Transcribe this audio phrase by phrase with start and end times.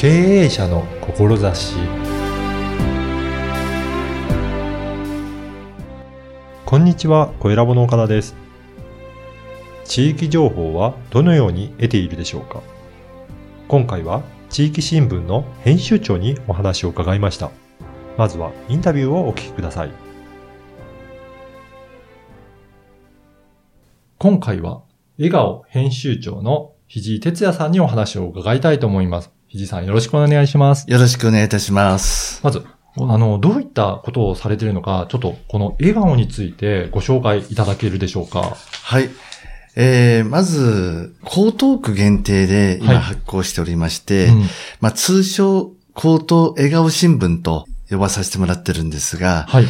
[0.00, 1.76] 経営者の志
[6.64, 8.34] こんにちは、小ラボの岡田です。
[9.84, 12.62] 地域情報はどのように得ているでしょうか
[13.68, 17.50] 今回は地域新聞の編集長にお話を伺いました。
[18.16, 19.90] まずはインタビューをお聞きください。
[24.16, 24.80] 今回は
[25.18, 29.39] 笑顔編集長の藤井哲也さんにお話を伺いたいと思います。
[29.52, 30.88] 藤井さんよろしくお願いします。
[30.88, 32.40] よろしくお願いいたします。
[32.44, 32.64] まず、
[32.96, 38.56] あの、どういったことをされているのか、ちょっとこの笑顔についてご紹介いただけるでしょうか。
[38.84, 39.10] はい。
[39.74, 44.42] えー、まず、江東区限定ではい今発行しておりまして、うん
[44.80, 49.64] まあ通称、江東笑顔新聞と呼ばさせてもらってるんですが、はい。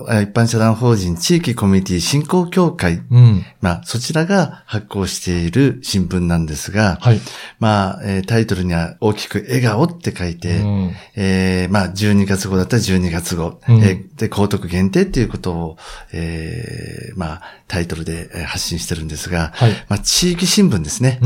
[0.00, 3.44] えー一般社団法人地域コミュニティ振興協会、うん。
[3.60, 7.20] まあそちらが発行している新聞なんですが、はい。
[7.58, 13.60] まあ、えータイトルには大きく笑顔って書いて、うんえーまあ、12月号だったら12月号。
[13.68, 15.76] うんえーで、高徳限定っていうことを、
[16.12, 19.72] えーまあ、タイトルでえー発信してるんですが、はい。
[19.88, 21.18] まあ、地域新聞ですね。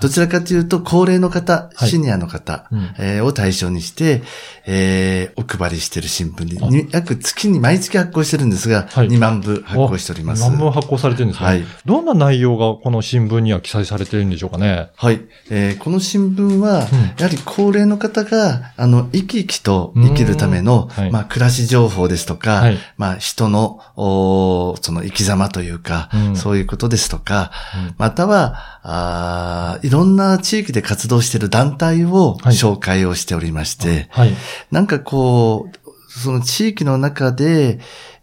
[0.00, 4.22] どちらかというと、高齢の方、はいシニアの方、うんえーを対象にして、
[4.66, 9.08] えーお配りしている新聞に約月に毎月発行してるんですが、はい。
[9.08, 10.42] 2万部発行しております。
[10.42, 11.64] 何本発行されてるんですか、はい。
[11.84, 14.90] どんな内容がこの新聞には記載されてるんでしょうかね？
[14.94, 15.20] はい。
[15.50, 16.98] えーこの新聞は、うん。
[17.18, 21.02] やはり高齢の方が、あの、生き生きと生きるための、うん。
[21.02, 21.10] はい。
[21.10, 22.78] まあ、暮らし情報ですとか、はい。
[22.96, 26.36] まあ、人の、おーその生き様というか、うん。
[26.36, 27.50] そういうことですとか、
[27.88, 27.94] うん。
[27.98, 32.54] または、あーいろんな地域で活動している団体をはい。
[32.54, 34.32] 紹介をしておりまして、はい。
[34.70, 35.85] なんかこう、
[36.16, 37.78] その地域の中で、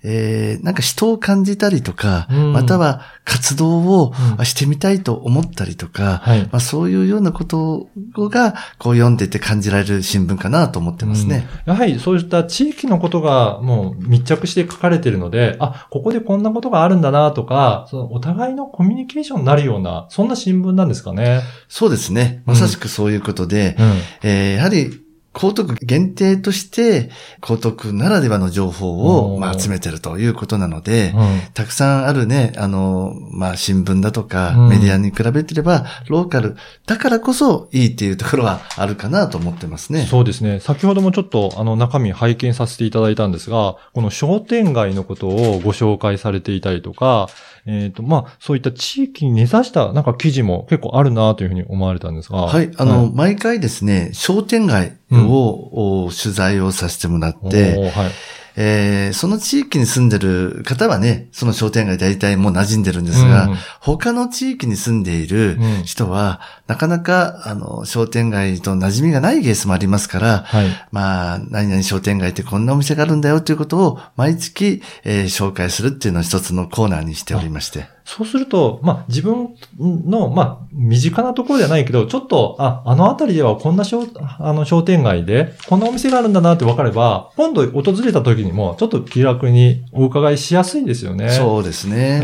[0.05, 4.13] えーなんか人を感じたりとか、うんまたは活動を
[4.43, 6.41] してみたいと思ったりとか、はい。
[6.43, 7.87] まあ、そういうようなこと
[8.29, 11.47] が、こう読んでて感じられる新聞かなと思ってますね。
[11.65, 21.41] うんやはりそういった地域のことがもう密着して書かれているので、あ、ここでこんなことがあるんだなとか、そのお互いのコミュニケーションになるような、そんな新聞なんですかね。
[21.69, 22.43] そうですね。
[22.45, 23.85] まさしくそういうことで、うん。
[24.23, 25.02] えーやはり、
[25.33, 27.09] 高徳限定として、
[27.41, 36.55] 高徳ならではの情報を、まあ、集めてるということなので、うんたくさんあるね、あの、まあ、新聞だとか、うんメディアに比べてれば、ローカル
[36.85, 40.05] だからこそいいっていうところはあるかなと思ってますね。
[40.05, 40.59] そうですね。
[40.59, 47.27] 先ほどもちょっとあの中身拝見させていただいたんですが、この商店街のことをご紹介されていたりとか、
[47.65, 52.41] えっ、と、まあ、そういった地域に根ざしたなんか記事も結構あるなというふうに思われたんですが。
[52.41, 52.71] はい。
[52.77, 58.11] あの、毎回ですね、商店街を、お取材をさせてもらっおて、ーはい。
[58.55, 70.67] えーその地域に住んでる方はね、その商店街大体もう馴染んでるんですが、うん他の地域に住んでいるうん人は、なかなか、あの、商店街と馴染みがないケースもありますから、はい。
[70.91, 77.87] まあ、何々商店街ってこんなお店があるんだよということを毎月、えー紹介するっていうのを一つのコーナーにしておりまして。
[78.05, 84.03] そうすると、まあ、自分の、まあ、身近なところではないけど、ちょっと、あ、あの辺りではこんな商、
[84.39, 91.29] あの商店街で、こんなお店があるんだなって分かれば、今度訪れた時にも、ちょっと気楽にお伺いしやすいんですよね。
[91.29, 92.19] そうですうね。
[92.19, 92.23] ん。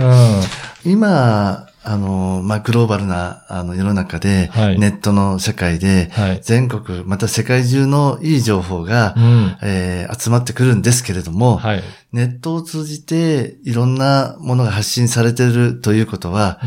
[0.85, 6.39] 今、あの、まあ、グローバルな、あの、世の中で、はいネットの社会で、はい。
[6.43, 9.57] 全国、また世界中のいい情報が、うん。
[9.63, 11.83] えー集まってくるんですけれども、はい。
[12.11, 16.59] ネットを通じていろんなものが発信されているということは、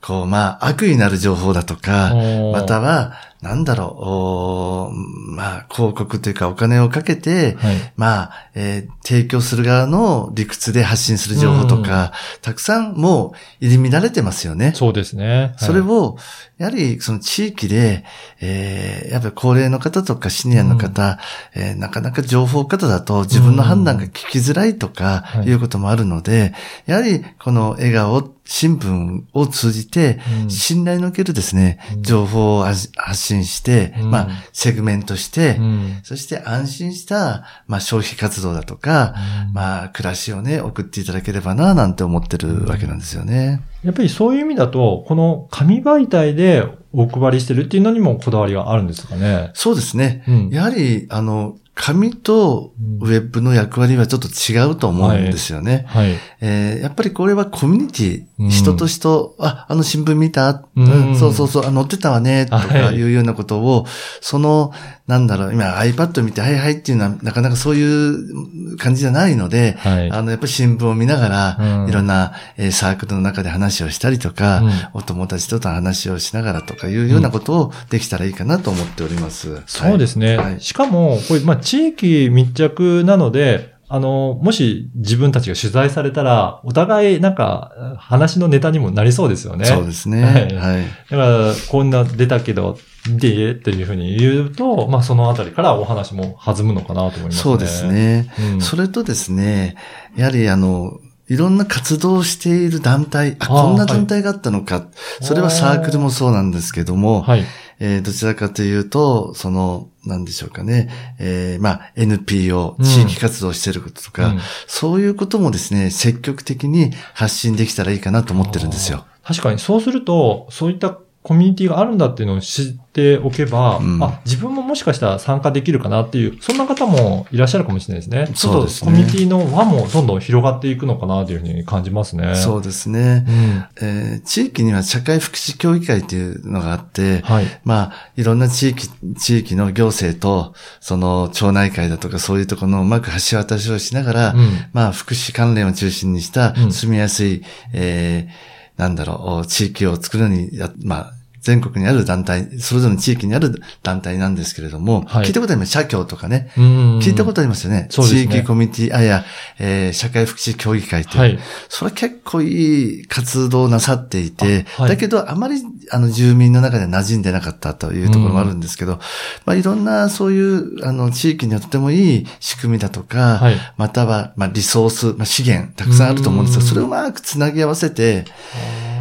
[0.00, 2.14] こう、まあ、悪意なる情報だとか、
[2.52, 7.92] または、は、なんだろう、まあ、広告というかお金をかけて、はい。
[7.96, 14.72] まあ、えー提供する側の理屈で発信する情報とか、たくさんもう入り乱れてますよね。
[14.74, 15.54] そうですね。
[15.58, 16.18] それを、
[16.58, 18.04] やはりその地域で、
[18.40, 21.18] えーやっぱり高齢の方とかシニアの方、
[21.54, 25.46] えーなかなか情報方だと自分の判断が聞きづらいとかはい。
[25.46, 26.54] いうこともあるので、
[26.86, 30.50] やはりこの笑顔新聞を通じて、うん。
[30.50, 32.02] 信頼のおけるですね、うん。
[32.02, 34.10] 情報を発発信して、うん。
[34.10, 36.00] まあ、セグメントして、うん。
[36.02, 39.14] そして安心した、まあ、消費活動だとか、
[39.48, 39.52] うん。
[39.52, 43.60] まあ、暮らしをね、送っていただければな、なんて思ってるわけなんですよね。
[43.86, 49.52] やっぱりそういう意味だと、この紙媒体でお配りしてるっていうのにもこだわりがあるんですかね。
[49.54, 50.24] そうですね。
[50.26, 55.84] うんやはり、あの、紙とウェブの役割はちょっと違うと思うんですよね。
[55.86, 56.14] はい。
[56.40, 63.86] えーやっぱりこれはコミュニティ、うん人と人、あ、あの新聞見た、うんうんそうそうそう、あ載ってたわね、とかはいいうようなことを、
[64.20, 64.72] その
[65.06, 70.10] なんだろう、今 iPad 見て、はいはいっていうのは、なかなかそういう感じじゃないので、はい。
[70.10, 79.62] あの、やっぱり新聞を見ながら、うんいろんな、えーサークルの中で話をしたりとか、うんお友達とと話をしながらとかいうようなことをできたらいいかなと思っております。。
[79.66, 80.36] そうですすね。
[80.36, 89.64] はいしかも、これ、まあ、地域密着なので、あの、もし自分たちが取材されたら、お互いなんか話のネタにもなりそうですよね。
[89.64, 90.24] そうですね。
[90.24, 90.84] はいはい。
[91.10, 92.78] だから、こんな出たけど、
[93.10, 97.42] 見てっていうふうに言うと、まあそのあたりからお話も弾むのかなと思いますね。
[97.42, 97.86] そうです。
[97.86, 98.32] ね。
[98.54, 99.76] うん、それとですね、
[100.16, 104.86] やはりあの、いろんな活動をしている団体、あ、こんな団体があったのか。
[105.20, 107.44] それはサークルもそうなんですけども、はい。
[107.78, 110.88] えーどちらかというと、その、なんでしょうかね、
[111.18, 119.04] えーまあ、NPO、うん地域活動をしていることとか、うんそういうこともですね、積極的に発信できたらいいかなと思ってるんですよ。
[119.24, 128.30] 確かに、そうすると、そういったコミュニティがあるんだっていうのを知っておけば、うんあ、自分ももしかしたら参加できるかなっていう、そんな方もいらっしゃるかもしれないですね。
[128.36, 132.36] そうですねコミュニティの輪もどんどん広がっていくのかなというふうに感じますね。
[132.36, 133.24] そうですね。
[133.26, 133.64] うん。
[133.82, 137.46] えー地域には社会福祉協議会というのがあって、はい。
[137.64, 138.88] まあ、いろんな地域、
[139.18, 144.48] 地域の行政と、その町内会だとかそういうところのうまく橋渡しをしながら、うん。
[144.72, 147.42] まあ、福祉関連を中心にしたうん住みやすい、
[147.72, 151.12] えーなんだろう、地域を作るのにや、まあ、
[151.46, 155.70] 全国にある団体、それぞれの地域にある団体なんですけれども、はい聞いたことあります？
[155.70, 156.50] 社協とかね。
[156.58, 156.98] うん。
[156.98, 157.86] 聞いたことありますよね。
[157.90, 159.24] そうですね地域コミュニティ、あ、いや、
[159.58, 161.20] えー社会福祉協議会という。
[161.20, 161.38] はい。
[161.68, 165.62] それは結構いい活動をなさっていて、あはいだけどあまり
[165.92, 168.98] あの住民の中で馴染んでなかったというところもあるんですけど、
[169.44, 173.56] まあいろんなそういうあの地域によってもいい仕組みだとか、はい。
[173.76, 178.24] またはまあリソース、まあ、資源たくさんあると思うんですが、うんそれをうまくつなぎ合わせて、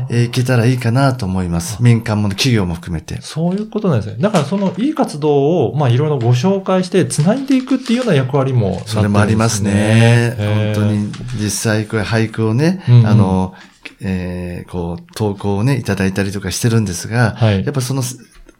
[0.10, 1.82] えーいけたらいいかなと思います。
[1.82, 3.22] 民間も企業も含めて。
[3.22, 4.18] そういうことなんですね。
[4.20, 10.36] だからそのいい活動を、まあいろいろご紹介して、繋いでいくっていうような役割もなってるんです、それもありますね。
[10.38, 10.92] 本当。
[10.92, 13.54] に実際これ俳句をね、うんうんあの、
[14.02, 18.04] えーこう、投稿をね、いただいたりとかしてるんですが、はいやっぱその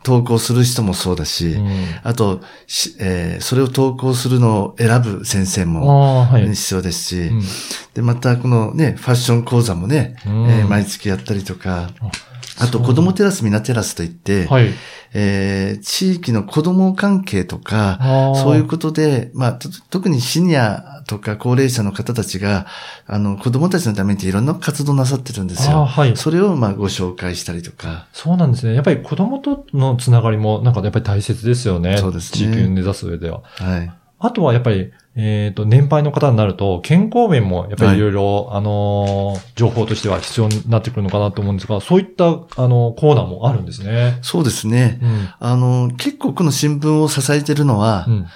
[0.06, 1.70] 投稿する人もそうだし、うん。
[2.04, 5.82] あと、しえーそれを投稿するのを選ぶ先生も。
[6.54, 7.42] 必要ですし、うん。
[7.96, 10.50] で、またこのね、ファッション講座もね、うん。
[10.50, 11.90] えー毎月やったりとか、
[12.60, 14.70] あと子供テラス、みなテラスといって、はい。
[15.14, 22.66] えー地域の子供関係とか、そういうことで、まあ、と特にシニアとか高齢者の方たちが、
[23.08, 25.86] あの、子供たちのためにいろんな活動なさってるんですよ。
[25.86, 26.18] はい。
[26.18, 28.08] それを、まあ、ご紹介したりとか。
[28.14, 28.74] そうなんですね。
[28.74, 31.98] やっぱり子供とのつながりも、なんかやっぱり大切ですよね。
[31.98, 33.42] そうですね地域を目指す上では。
[33.44, 33.92] はい。
[34.26, 44.20] あとはやっぱり、えっ、と、年配の方になると、健康面もやっぱりいろいろ、あのー情報としては必要になってくるのかなと思うんですが、そういった、あのコーナーもあるんですね。
[44.22, 45.00] そうですね。
[45.02, 45.30] うん。
[45.40, 48.28] あの、結構この新聞を支えてるのは、うん。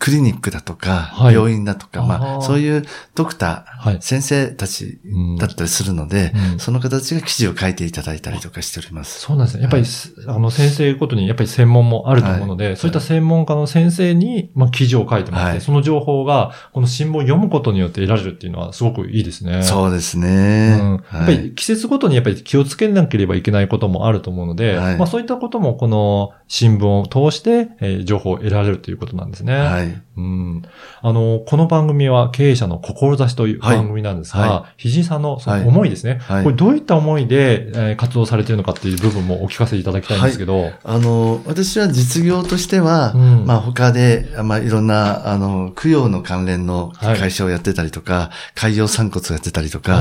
[0.00, 4.00] クリニックだとか、はい病院だとか、まあそういうドクタはいー、。
[4.00, 9.20] 先生たちうんだったりするので、うんその方たちが記事を書いていただいたりとかしております。
[9.20, 9.62] そうなんですね。
[9.62, 9.84] やっぱり、
[10.26, 19.62] あの、先生ごとにやっぱり専門もあると思うので、そういった専門家の先生に、まあ、記事を書いてもらって、はいその情報が、この新聞を読むことによって得られるっていうのはすごくいいですね。
[19.62, 20.78] そうですうんね。
[21.12, 29.54] やっぱり季節ごとにやっぱり気をつけなければいけないこともあると思うので、はいまあそういったこともこの新聞を通して、えー情報を得られるということなんですね。
[29.54, 29.89] はい。
[30.16, 30.62] うん。
[31.02, 35.62] あの、この番組は経営者の志というはい番組なんですが、はひじさんのそはい。
[35.62, 36.44] の思いですね、はい。
[36.44, 40.70] これどういった思いで、えー活動されているのかっていう部分もお聞かせいただきたいんですけど。
[40.84, 43.44] あの、私は実業としては、うん。
[43.46, 49.92] まあ他で、まあいろんな、あの、供養の関連の会社をやってたりとか、海洋散骨をやってたりとあか、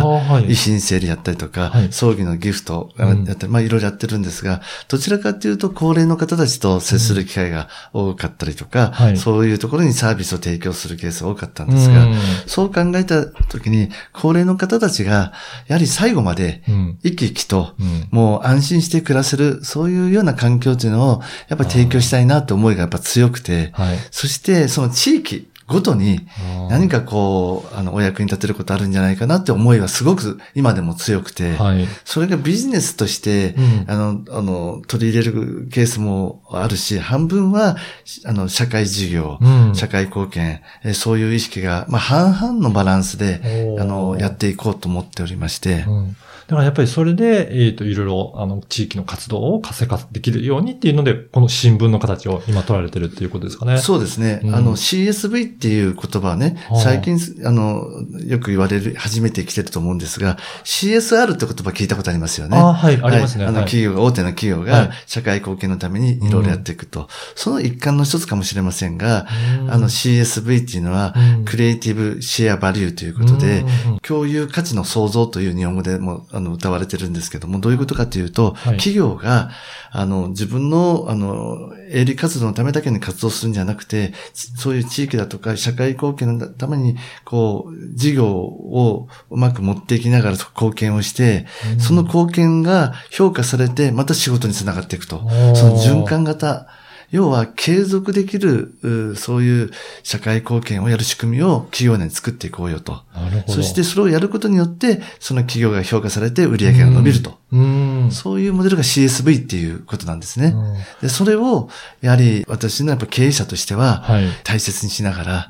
[0.48, 1.88] 維新整理やったりとか、はい。
[1.92, 3.24] 葬儀のギフトやうん。
[3.24, 9.18] ったり、まあいろいろやってるんですが、どちらかというと高齢の方たちと接する機会が多かったりとか、はい。
[9.18, 12.16] そういうところにサービスを提供するケースが多かったんですが、うん
[12.48, 15.34] そう考えた時に、高齢の方たちが、
[15.68, 17.00] やはり最後までうん。
[17.04, 23.98] 生き生きと、うんもう安心して暮らせる、そういうような環境というのを、やっぱり提供したいなって思いがやっぱ強くて、はい。
[24.12, 26.28] そしてその地域ごとに
[26.70, 31.88] 何かこう、あの、お役に立てることあるんじゃないかなって思いはすごく今でも強くて、はい。
[32.06, 33.86] それがビジネスとして、うん。
[33.88, 37.78] あの、あの、取り入れるケースもあるし、半分は、
[38.26, 39.76] あの、社会事業、うん。
[39.76, 46.16] 社会貢献、えそういう意識が、まあ、半々のバランスで、あの、やっていこうと思っておりまして、うん
[46.50, 53.78] だからやっぱりそれで、えっ、と、いろいろ、あの、地域の活動を活性化できるようにっていうので、この新聞の形を今取られてるっていうことですかね。
[53.78, 54.42] そうですね。
[54.44, 57.86] うんあの、CSV っていう言葉はね、最近、あの、
[58.26, 62.58] よく言われる、初めて来てると思うんですが、CSR って言葉聞いたことありますよね。
[62.58, 63.46] あはい、ありますね。
[63.46, 67.10] あの、企業が、大手の企業が社会貢献のためにいろいろやっていくと。
[67.36, 69.28] その一環の一つかもしれませんが、
[69.70, 71.14] あの CSV っていうのは、
[71.46, 73.64] クリエイティブシェアバリューということで、
[74.02, 79.52] 共有価値の創造という日本語でもあの歌われてるんですけども、どういうことかというと、企業が、
[79.92, 91.46] あの、自分の、あの、営利活動のためだけに活動するんじゃなくて、そういう地域だとか社会貢献のために、こう、事業をうまく持っていきながら貢献をして、
[91.78, 95.20] その貢献が評価されて、また仕事につながっていくと。
[95.56, 96.68] その循環型。
[97.12, 98.74] 要は継続できる、
[99.18, 99.72] そういう
[100.04, 103.02] 社会貢献をやる仕組みを企業内に作っていこうよと。
[103.14, 103.54] なるほど。
[103.54, 107.38] そしてそれをやることによって、その企業が評価されて売り上げが伸びると。
[107.52, 110.54] うんそういうモデルが CSV っていうことなんですね。
[111.02, 111.70] で、それを、
[112.02, 114.06] やはり私のやっぱ経営者としては、
[114.44, 115.48] 大切にしながら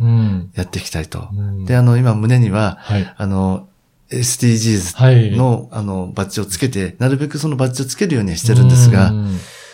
[0.53, 1.27] やっていきたいと。
[1.65, 3.67] で、あの、今胸には、はい、あの、
[4.11, 9.13] SDGs の、はい、あの、バッジをつけて、なるべくそのバッジをつけるようにしてるんですが、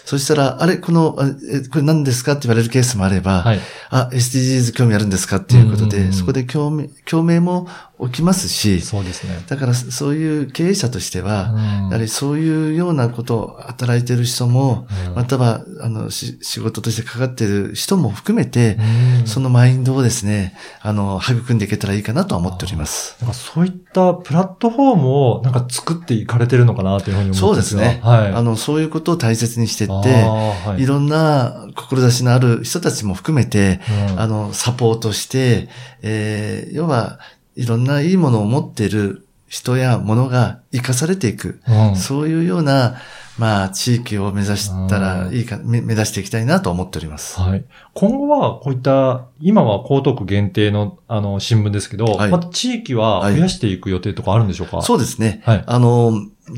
[0.06, 1.18] そしたら、あれ、この、
[1.52, 3.60] えこれ何ですかって言われるケースもあれば、はい、
[3.90, 7.68] あ、SDGs 興味あるんですかっていうことで、そこで興味、共鳴も
[8.00, 9.44] 起きますし、そうですね。
[9.48, 11.56] だからそういう経営者としては、
[11.90, 18.78] やはりそういうようなことを働いている人も、または、あの、仕事としてかかっている人も含めて、
[19.26, 23.16] そのマインドをですね、あの、育んでいけたらいいかなと思っております。
[23.22, 28.02] なんかそういったプラットフォームをなんか作っていかれてるのかなというふうに思そうですね。
[28.04, 28.34] はい。
[28.34, 33.80] あの、そういうことを大切にしていって、はい、いろんな志のある人たちも含めて、
[34.12, 35.70] うん、あの、サポートして、
[36.02, 37.20] えー、要は、
[37.56, 42.96] いろんないいものを持っている人やものが生かされていく、うん、そういうような、
[43.38, 47.40] まあ、地域を目指したらいいか、目指していきたいなと思っております。
[47.40, 47.66] はい。
[47.94, 55.42] 今後は、こういった、今は江東区限定の、あの、新聞ですけど、はい、また地域は増やしていく予定とかあるんでしょうか、はい、そうですね。
[55.44, 55.64] はい。
[55.66, 56.14] あの、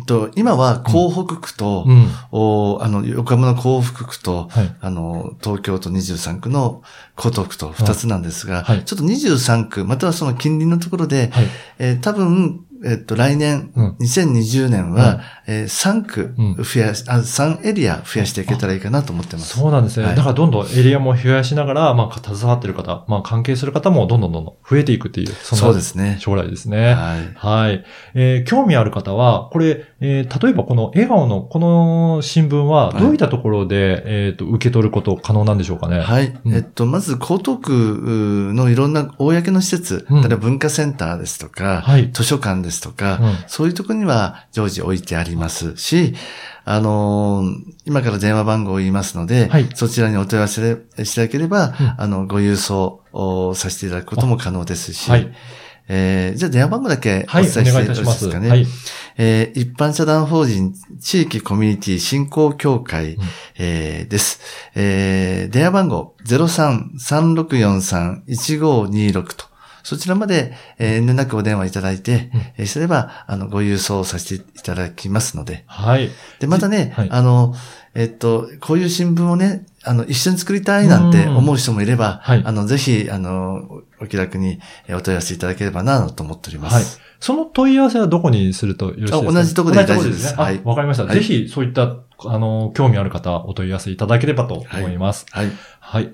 [0.06, 6.84] と今は港北区と、うん、おあの、横浜の港北区と、はい、あの、東京都23区の
[7.18, 11.46] 江東区と2つなんですが、はい、ちょっと23区、またはその近隣のところで、はい、
[11.80, 19.58] えー、多分、えっと、来年、うん、2020年は、うん、えー、3区増やし、うん、あ、3エリア増やしていけたらいいかなと思ってます。
[19.58, 20.06] そうなんですね。
[20.06, 26.18] はい、だからどんどんエリアも増やしながら、まあ、携わってる方、まあ、関係する方もどんどんどんどん増えていくっていう、そそうですね。
[26.20, 26.94] 将来ですね。
[26.94, 27.34] はい。
[27.36, 27.84] はい。
[28.14, 36.00] えー、興味ある方は、これ、えー、例えばこの笑顔のこの新聞は、どういったところで、はい、えっ、と、受け取ること可能なんでしょうかね？
[36.00, 36.38] はい。
[36.48, 46.16] えっと、まず、江東区のいろんな公の施設、例えば文化センターですとか、はい、図書館ですとか、うん、そういうところには常時置いてありますし、
[46.66, 47.56] あのー、
[47.86, 55.34] 今から電話番号を言いますので、はい、そちらにお問い合わせしていただければ、うん、あの、ご郵送をさせていただくことも可能ですし、はい。
[55.90, 58.50] えー、じゃあ電話番号だけお伝えしてよろしいですかね？
[58.50, 58.68] はい、
[59.16, 63.22] えー、一般社団法人地域コミュニティ振興協会、うん、
[63.58, 64.42] えー、です。
[64.76, 69.46] えー、電話番号03-3643-1526と。
[69.88, 75.64] そちらまで、えー、遠慮なくお電話いただいて、うん、えー、すれば、あの、ご郵送させていただきますので。
[75.66, 76.10] はい。
[76.42, 77.56] で、またね、はい、あの、
[77.96, 86.74] えっと、こういう新聞をね、あの、一緒に作りたいなんて思う人もいれば、はい、あの、ぜひ、あの、お気楽にお問い合わせいただければな、と思っております。
[86.76, 86.84] はい。
[87.22, 89.32] その問い合わせはどこにするとよろしいですか？
[89.32, 90.36] 同じところで大丈夫です。
[90.36, 90.60] はい。
[90.66, 91.06] わかりました。
[91.06, 95.26] はい、ぜひ、そういった、あの、興味ある方、お問い合わせいただければと思います。
[95.32, 95.46] はい。
[95.46, 96.14] はい、はい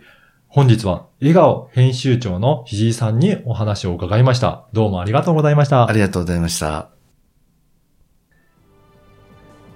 [0.55, 4.67] 本日は笑顔編集長の藤井さんにお話を伺いました。
[4.71, 5.89] どうもありがとうございました。
[5.89, 6.89] ありがとうございました。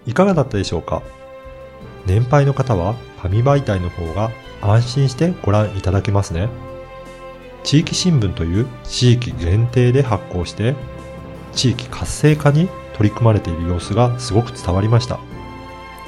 [0.06, 1.02] いかがだったでしょうか？
[2.06, 2.94] 年配の方は
[3.24, 4.30] 紙媒体の方が
[4.62, 6.48] 安心してご覧いただけますね。
[7.64, 10.76] 地域新聞という地域限定で発行して
[11.54, 15.20] 地域活性化に取り組まれている様子がすごく伝わりました。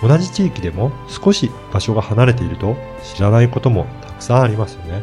[0.03, 2.77] 同じ地域でも少し場所が離れていると
[3.15, 3.87] 知らないことも
[4.19, 5.01] くさんありますよね。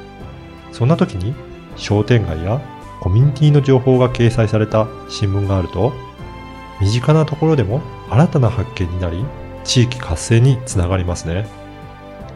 [0.73, 1.35] そんな時に
[1.77, 2.61] 商店街や
[3.01, 5.93] コミュニティの情報が掲載された新聞があると、
[6.81, 7.81] 身近なところでも
[8.11, 9.25] 新たな発見になり、
[9.65, 11.47] 地域活性につながりますね。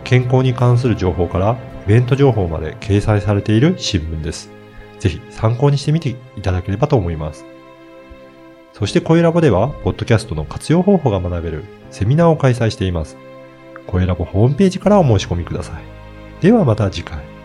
[0.04, 1.56] 健康に関する情報から
[1.86, 4.50] イベント情報まで掲載されている新聞です。
[4.98, 7.44] ぜひ参考にしてみていただければと思います。
[8.72, 13.16] そして声ラボでは、ポッドキャストの活用方法が学べるセミナーを開催しています。
[13.86, 15.99] 声ラボホームページからお申し込みください。
[16.40, 17.39] ではまた次回。